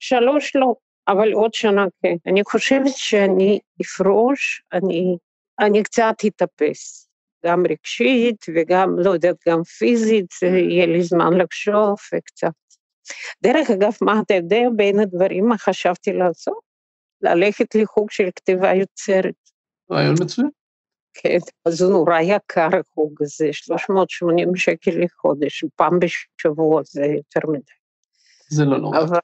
[0.00, 0.74] שלוש לא,
[1.08, 2.16] אבל עוד שנה כן.
[2.26, 5.16] אני חושבת שאני אפרוש, אני,
[5.60, 7.05] אני קצת אתאפס,
[7.46, 12.52] גם רגשית וגם, לא יודעת, גם פיזית, זה יהיה לי זמן לחשוב וקצת.
[13.42, 16.66] דרך אגב, מה אתה יודע, בין הדברים מה חשבתי לעשות?
[17.22, 19.34] ללכת לחוג של כתיבה יוצרת.
[19.90, 20.48] רעיון מצוין.
[21.14, 27.72] כן, אז זה נורא יקר החוג הזה, 380 שקל לחודש, פעם בשבוע זה יותר מדי.
[28.50, 28.98] זה לא נורא.
[28.98, 29.18] אבל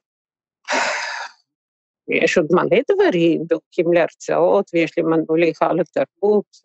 [2.08, 6.56] יש עוד מלא דברים, דוחקים להרצאות, ויש לי מנעול היכל לתרבות,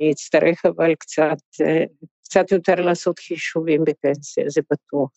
[0.00, 1.84] אני אצטרך אבל קצת, אה,
[2.24, 5.10] קצת יותר לעשות חישובים בפנסיה, זה בטוח.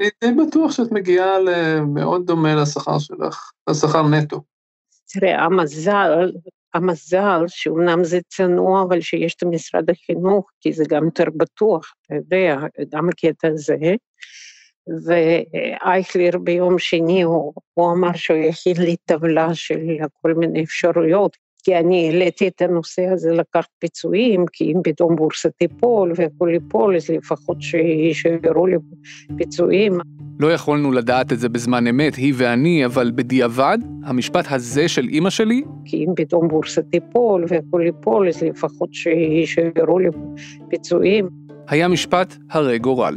[0.00, 4.42] אני די בטוח שאת מגיעה למאוד דומה לשכר שלך, לשכר נטו.
[5.08, 6.32] תראה, המזל,
[6.74, 12.14] המזל, שאומנם זה צנוע, אבל שיש את משרד החינוך, כי זה גם יותר בטוח, אתה
[12.14, 12.56] יודע,
[12.92, 13.94] גם הקטע הזה.
[15.06, 19.80] ואייכלר ביום שני, הוא, הוא אמר שהוא יכין לי טבלה של
[20.22, 25.50] כל מיני אפשרויות, כי אני העליתי את הנושא הזה לקחת פיצויים, כי אם פתאום בורסה
[25.50, 28.76] תיפול והכל ייפול, אז לפחות שישארו לי
[29.36, 29.98] פיצויים.
[30.40, 35.30] לא יכולנו לדעת את זה בזמן אמת, היא ואני, אבל בדיעבד, המשפט הזה של אימא
[35.30, 35.62] שלי...
[35.84, 40.08] כי אם פתאום בורסה תיפול והכל ייפול, אז לפחות שישארו לי
[40.68, 41.28] פיצויים.
[41.68, 43.16] היה משפט הרי גורל.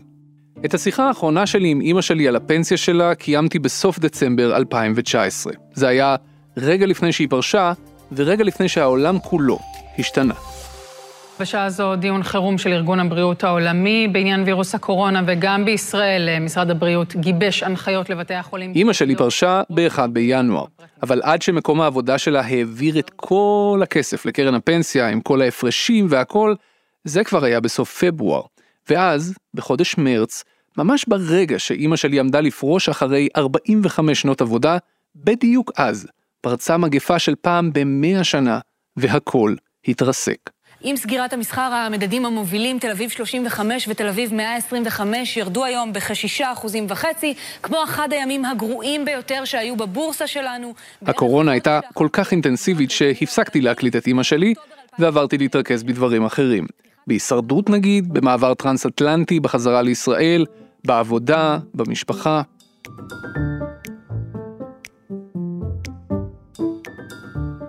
[0.65, 5.53] את השיחה האחרונה שלי עם אימא שלי על הפנסיה שלה קיימתי בסוף דצמבר 2019.
[5.73, 6.15] זה היה
[6.57, 7.73] רגע לפני שהיא פרשה,
[8.11, 9.59] ורגע לפני שהעולם כולו
[9.99, 10.33] השתנה.
[11.39, 16.69] בשעה זו דיון חירום של ארגון הבריאות העולמי בעניין וירוס הקורונה, וגם בישראל אה, משרד
[16.71, 18.73] הבריאות גיבש הנחיות לבתי החולים.
[18.75, 20.65] אימא שלי פרשה ב-1 בינואר,
[21.03, 26.55] אבל עד שמקום העבודה שלה העביר את כל הכסף לקרן הפנסיה עם כל ההפרשים והכל,
[27.03, 28.41] זה כבר היה בסוף פברואר.
[28.89, 30.43] ואז, בחודש מרץ,
[30.77, 34.77] ממש ברגע שאימא שלי עמדה לפרוש אחרי 45 שנות עבודה,
[35.15, 36.07] בדיוק אז
[36.41, 38.59] פרצה מגפה של פעם במאה שנה,
[38.97, 39.55] והכל
[39.87, 40.49] התרסק.
[40.81, 46.85] עם סגירת המסחר, המדדים המובילים, תל אביב 35 ותל אביב 125, ירדו היום בכשישה אחוזים
[46.89, 50.73] וחצי, כמו אחד הימים הגרועים ביותר שהיו בבורסה שלנו.
[51.01, 54.53] הקורונה הייתה כל כך אינטנסיבית שהפסקתי להקליט את אימא שלי,
[54.99, 56.67] ועברתי להתרכז בדברים אחרים.
[57.07, 60.45] בהישרדות נגיד, במעבר טרנס-אטלנטי, בחזרה לישראל,
[60.85, 62.41] בעבודה, במשפחה.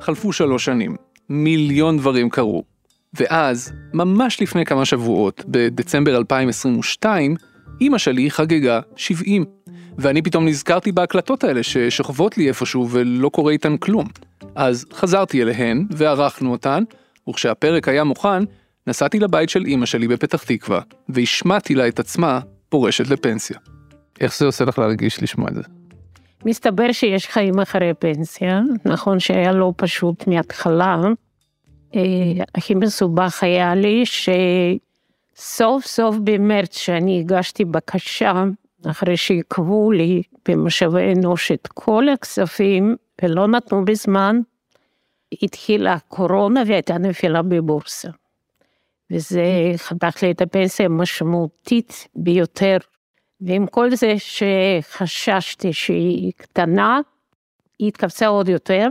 [0.00, 0.96] חלפו שלוש שנים,
[1.28, 2.64] מיליון דברים קרו.
[3.14, 7.36] ואז, ממש לפני כמה שבועות, בדצמבר 2022,
[7.80, 9.44] אימא שלי חגגה 70.
[9.98, 14.06] ואני פתאום נזכרתי בהקלטות האלה ששוכבות לי איפשהו ולא קורה איתן כלום.
[14.54, 16.82] אז חזרתי אליהן וערכנו אותן,
[17.28, 18.44] וכשהפרק היה מוכן,
[18.86, 23.58] נסעתי לבית של אימא שלי בפתח תקווה, והשמעתי לה את עצמה פורשת לפנסיה.
[24.20, 25.62] איך זה עושה לך להרגיש לשמוע את זה?
[26.44, 31.00] מסתבר שיש חיים אחרי פנסיה, נכון שהיה לא פשוט מההתחלה.
[31.96, 34.02] אה, הכי מסובך היה לי
[35.36, 38.44] שסוף סוף במרץ שאני הגשתי בקשה,
[38.86, 44.40] אחרי שעיכבו לי במשאבי אנוש את כל הכספים ולא נתנו בזמן,
[45.42, 48.08] התחילה הקורונה והייתה נפילה בבורסה.
[49.10, 49.42] וזה
[49.76, 52.76] חתך לי את הפנסיה המשמעותית ביותר.
[53.40, 57.00] ועם כל זה שחששתי שהיא קטנה,
[57.78, 58.88] היא התכווצה עוד יותר.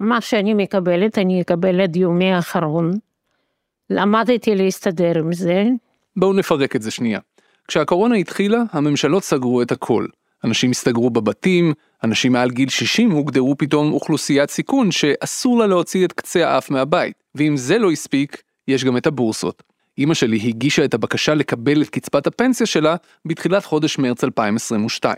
[0.00, 2.90] מה שאני מקבלת, אני אקבל עד יומי האחרון.
[3.90, 5.64] למדתי להסתדר עם זה.
[6.16, 7.20] בואו נפרק את זה שנייה.
[7.68, 10.06] כשהקורונה התחילה, הממשלות סגרו את הכל.
[10.44, 11.72] אנשים הסתגרו בבתים,
[12.04, 17.14] אנשים מעל גיל 60 הוגדרו פתאום אוכלוסיית סיכון שאסור לה להוציא את קצה האף מהבית.
[17.34, 19.62] ואם זה לא הספיק, יש גם את הבורסות.
[19.98, 25.16] אמא שלי הגישה את הבקשה לקבל את קצבת הפנסיה שלה בתחילת חודש מרץ 2022.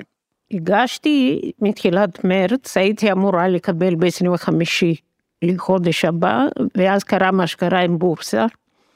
[0.50, 4.52] הגשתי מתחילת מרץ, הייתי אמורה לקבל ב-25
[5.42, 6.44] לחודש הבא,
[6.76, 8.46] ואז קרה מה שקרה עם בורסה.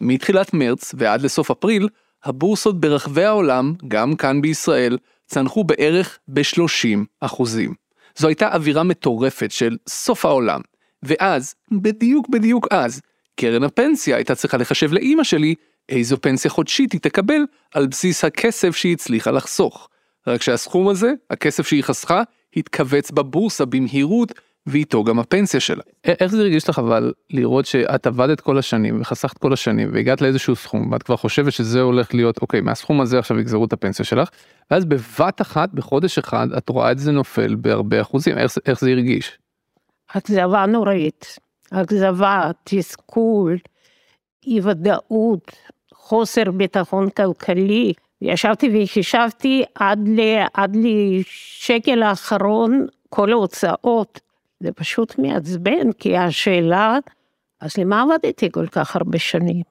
[0.01, 1.89] מתחילת מרץ ועד לסוף אפריל,
[2.25, 7.75] הבורסות ברחבי העולם, גם כאן בישראל, צנחו בערך ב-30 אחוזים.
[8.17, 10.61] זו הייתה אווירה מטורפת של סוף העולם.
[11.03, 13.01] ואז, בדיוק בדיוק אז,
[13.37, 15.55] קרן הפנסיה הייתה צריכה לחשב לאימא שלי
[15.89, 17.41] איזו פנסיה חודשית היא תקבל
[17.75, 19.89] על בסיס הכסף שהיא הצליחה לחסוך.
[20.27, 22.23] רק שהסכום הזה, הכסף שהיא חסכה,
[22.57, 24.33] התכווץ בבורסה במהירות,
[24.67, 25.83] ואיתו גם הפנסיה שלה.
[26.05, 30.57] איך זה הרגיש לך אבל לראות שאת עבדת כל השנים וחסכת כל השנים והגעת לאיזשהו
[30.57, 34.29] סכום ואת כבר חושבת שזה הולך להיות אוקיי מהסכום הזה עכשיו יגזרו את הפנסיה שלך
[34.71, 38.91] ואז בבת אחת בחודש אחד את רואה את זה נופל בהרבה אחוזים איך, איך זה
[38.91, 39.39] הרגיש.
[40.09, 41.39] אכזבה נוראית,
[41.71, 43.59] אכזבה, תסכול,
[44.47, 45.53] אי ודאות,
[46.05, 47.93] חוסר ביטחון כלכלי.
[48.23, 50.21] ישבתי וחישבתי עד, ל,
[50.55, 54.21] עד לשקל האחרון כל ההוצאות.
[54.61, 56.99] זה פשוט מעצבן, כי השאלה,
[57.61, 59.63] אז למה עבדתי כל כך הרבה שנים?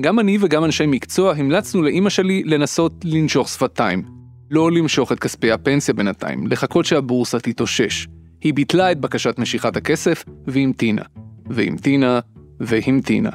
[0.00, 4.02] גם אני וגם אנשי מקצוע המלצנו לאימא שלי לנסות לנשוך שפתיים.
[4.50, 8.06] לא למשוך את כספי הפנסיה בינתיים, לחכות שהבורסה תתאושש.
[8.40, 11.02] היא ביטלה את בקשת משיכת הכסף והמתינה.
[11.46, 12.20] והמתינה
[12.60, 13.30] והמתינה.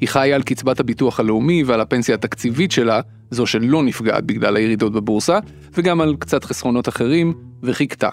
[0.00, 4.92] היא חיה על קצבת הביטוח הלאומי ועל הפנסיה התקציבית שלה, זו שלא נפגעת בגלל הירידות
[4.92, 5.38] בבורסה,
[5.74, 8.08] וגם על קצת חסכונות אחרים, וחיכתה.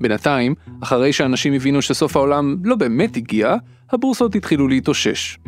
[0.00, 3.54] בינתיים, אחרי שאנשים הבינו שסוף העולם לא באמת הגיע,
[3.90, 5.38] הבורסות התחילו להתאושש.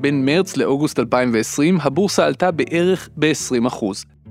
[0.00, 3.84] בין מרץ לאוגוסט 2020 הבורסה עלתה בערך ב-20%.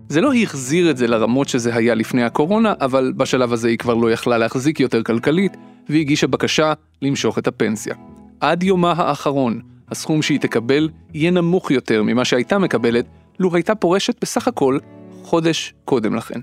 [0.09, 3.93] זה לא החזיר את זה לרמות שזה היה לפני הקורונה, אבל בשלב הזה היא כבר
[3.93, 5.57] לא יכלה להחזיק יותר כלכלית,
[5.89, 7.95] והגישה בקשה למשוך את הפנסיה.
[8.39, 13.05] עד יומה האחרון, הסכום שהיא תקבל יהיה נמוך יותר ממה שהייתה מקבלת,
[13.39, 14.77] לו הייתה פורשת בסך הכל
[15.23, 16.39] חודש קודם לכן.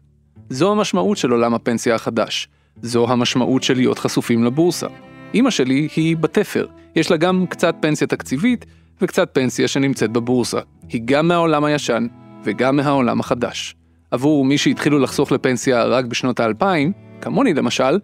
[0.51, 2.49] זו המשמעות של עולם הפנסיה החדש.
[2.83, 4.87] זו המשמעות של להיות חשופים לבורסה.
[5.35, 8.67] אמא שלי היא בתפר, יש לה גם קצת פנסיה תקציבית
[9.01, 10.61] וקצת פנסיה שנמצאת בבורסה.
[10.89, 12.07] היא גם מהעולם הישן
[12.45, 13.75] וגם מהעולם החדש.
[14.11, 17.99] עבור מי שהתחילו לחסוך לפנסיה רק בשנות האלפיים, כמוני למשל,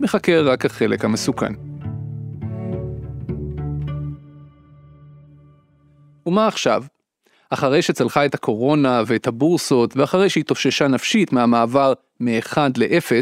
[0.00, 1.52] מחכה רק החלק המסוכן.
[6.26, 6.84] ומה עכשיו?
[7.50, 13.12] אחרי שצלחה את הקורונה ואת הבורסות, ואחרי שהיא תוששה נפשית מהמעבר מ-1 ל-0,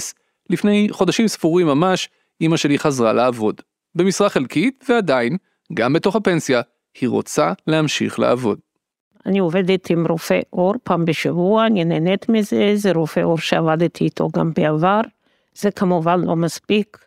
[0.50, 2.08] לפני חודשים ספורים ממש,
[2.40, 3.60] אמא שלי חזרה לעבוד.
[3.94, 5.36] במשרה חלקית, ועדיין,
[5.74, 6.60] גם בתוך הפנסיה,
[7.00, 8.58] היא רוצה להמשיך לעבוד.
[9.26, 14.28] אני עובדת עם רופא עור פעם בשבוע, אני נהנית מזה, זה רופא עור שעבדתי איתו
[14.36, 15.00] גם בעבר.
[15.54, 16.98] זה כמובן לא מספיק.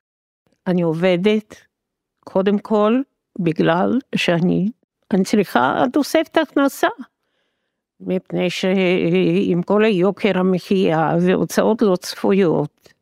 [0.68, 1.56] אני עובדת,
[2.20, 3.00] קודם כל,
[3.40, 4.70] בגלל שאני
[5.14, 6.88] אני צריכה תוספת הכנסה.
[8.00, 12.94] מפני שעם כל היוקר המחיה והוצאות לא צפויות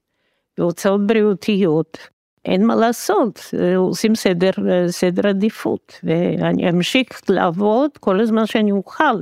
[0.57, 1.97] והוצאות בריאותיות,
[2.45, 3.41] אין מה לעשות,
[3.75, 4.51] עושים סדר,
[4.87, 9.21] סדר עדיפות, ואני אמשיך לעבוד כל הזמן שאני אוכל.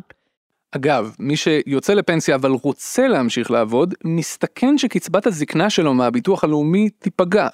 [0.72, 7.48] אגב, מי שיוצא לפנסיה אבל רוצה להמשיך לעבוד, מסתכן שקצבת הזקנה שלו מהביטוח הלאומי תיפגע.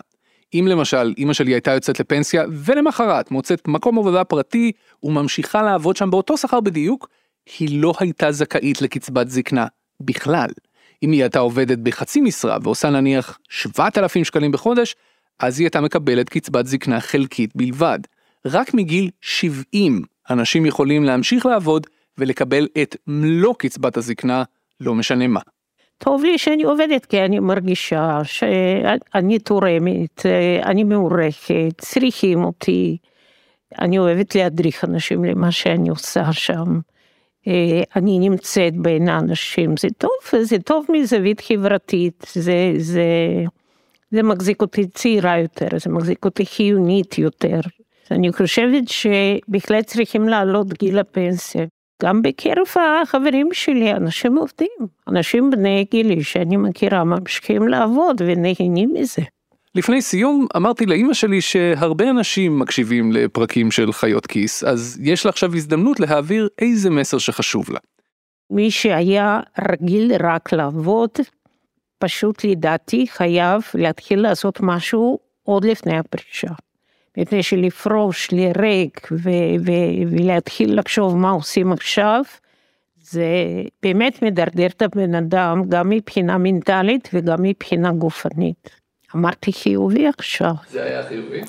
[0.54, 4.72] אם למשל אמא שלי הייתה יוצאת לפנסיה ולמחרת מוצאת מקום עבודה פרטי
[5.04, 7.10] וממשיכה לעבוד שם באותו שכר בדיוק,
[7.60, 9.66] היא לא הייתה זכאית לקצבת זקנה
[10.00, 10.50] בכלל.
[11.04, 14.96] אם היא הייתה עובדת בחצי משרה ועושה נניח 7,000 שקלים בחודש,
[15.40, 18.00] אז היא הייתה מקבלת קצבת זקנה חלקית בלבד.
[18.46, 24.44] רק מגיל 70 אנשים יכולים להמשיך לעבוד ולקבל את מלוא קצבת הזקנה,
[24.80, 25.40] לא משנה מה.
[25.98, 30.26] טוב לי שאני עובדת כי אני מרגישה שאני תורמת,
[30.64, 32.98] אני מעורכת, צריכים אותי.
[33.80, 36.80] אני אוהבת להדריך אנשים למה שאני עושה שם.
[37.96, 43.06] אני נמצאת בין האנשים, זה טוב, זה טוב מזווית חברתית, זה, זה,
[44.12, 47.60] זה מחזיק אותי צעירה יותר, זה מחזיק אותי חיונית יותר.
[48.12, 51.66] אני חושבת שבהחלט צריכים לעלות גיל הפנסיה.
[52.04, 59.22] גם בקרב החברים שלי, אנשים עובדים, אנשים בני גילי שאני מכירה ממשיכים לעבוד ונהנים מזה.
[59.76, 65.30] לפני סיום אמרתי לאימא שלי שהרבה אנשים מקשיבים לפרקים של חיות כיס, אז יש לה
[65.30, 67.80] עכשיו הזדמנות להעביר איזה מסר שחשוב לה.
[68.52, 69.40] מי שהיה
[69.72, 71.10] רגיל רק לעבוד,
[72.00, 76.48] פשוט לדעתי חייב להתחיל לעשות משהו עוד לפני הפרישה.
[77.18, 79.10] מפני שלפרוש לריק
[80.12, 82.22] ולהתחיל לחשוב מה עושים עכשיו,
[83.02, 83.28] זה
[83.84, 88.70] באמת מדרדר את הבן אדם גם מבחינה מנטלית וגם מבחינה גופנית.
[89.16, 90.54] אמרתי חיובי עכשיו.
[90.70, 91.42] זה היה חיובי?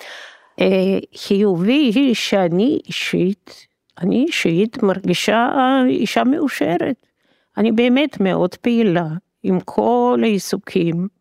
[0.61, 3.67] אה, חיובי היא שאני אישית,
[3.99, 5.51] אני אישית מרגישה
[5.89, 7.07] אישה מאושרת.
[7.57, 9.07] אני באמת מאוד פעילה
[9.43, 11.18] עם כל העיסוקים.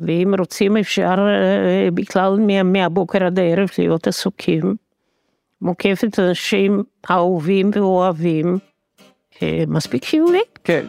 [0.00, 4.76] ואם רוצים אפשר אה, בכלל מהבוקר עד הערב להיות עסוקים.
[5.62, 8.58] מוקפת אנשים אהובים ואוהבים,
[9.42, 10.38] אה, מספיק חיובי.
[10.64, 10.84] כן.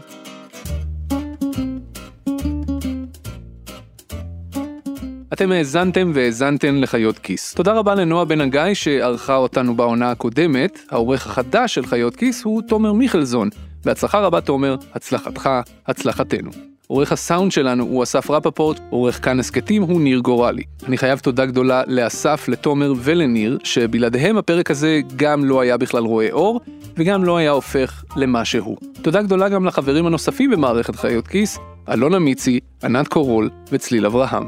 [5.34, 7.54] אתם האזנתם והאזנתן לחיות כיס.
[7.54, 10.80] תודה רבה לנועה בן הגיא שערכה אותנו בעונה הקודמת.
[10.90, 13.50] העורך החדש של חיות כיס הוא תומר מיכלזון.
[13.86, 15.50] בהצלחה רבה תומר, הצלחתך,
[15.88, 16.77] הצלחתנו.
[16.88, 20.64] עורך הסאונד שלנו הוא אסף רפפורט, עורך כאן הסכתים הוא ניר גורלי.
[20.88, 26.32] אני חייב תודה גדולה לאסף, לתומר ולניר, שבלעדיהם הפרק הזה גם לא היה בכלל רואה
[26.32, 26.62] אור,
[26.98, 28.78] וגם לא היה הופך למה שהוא.
[29.02, 34.48] תודה גדולה גם לחברים הנוספים במערכת חיות כיס, אלונה מיצי, ענת קורול וצליל אברהם.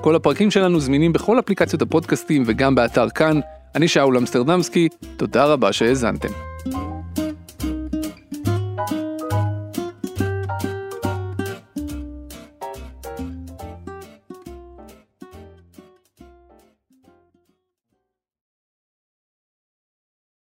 [0.00, 3.40] כל הפרקים שלנו זמינים בכל אפליקציות הפודקאסטים וגם באתר כאן.
[3.74, 6.28] אני שאול אמסטרדמסקי, תודה רבה שהאזנתם.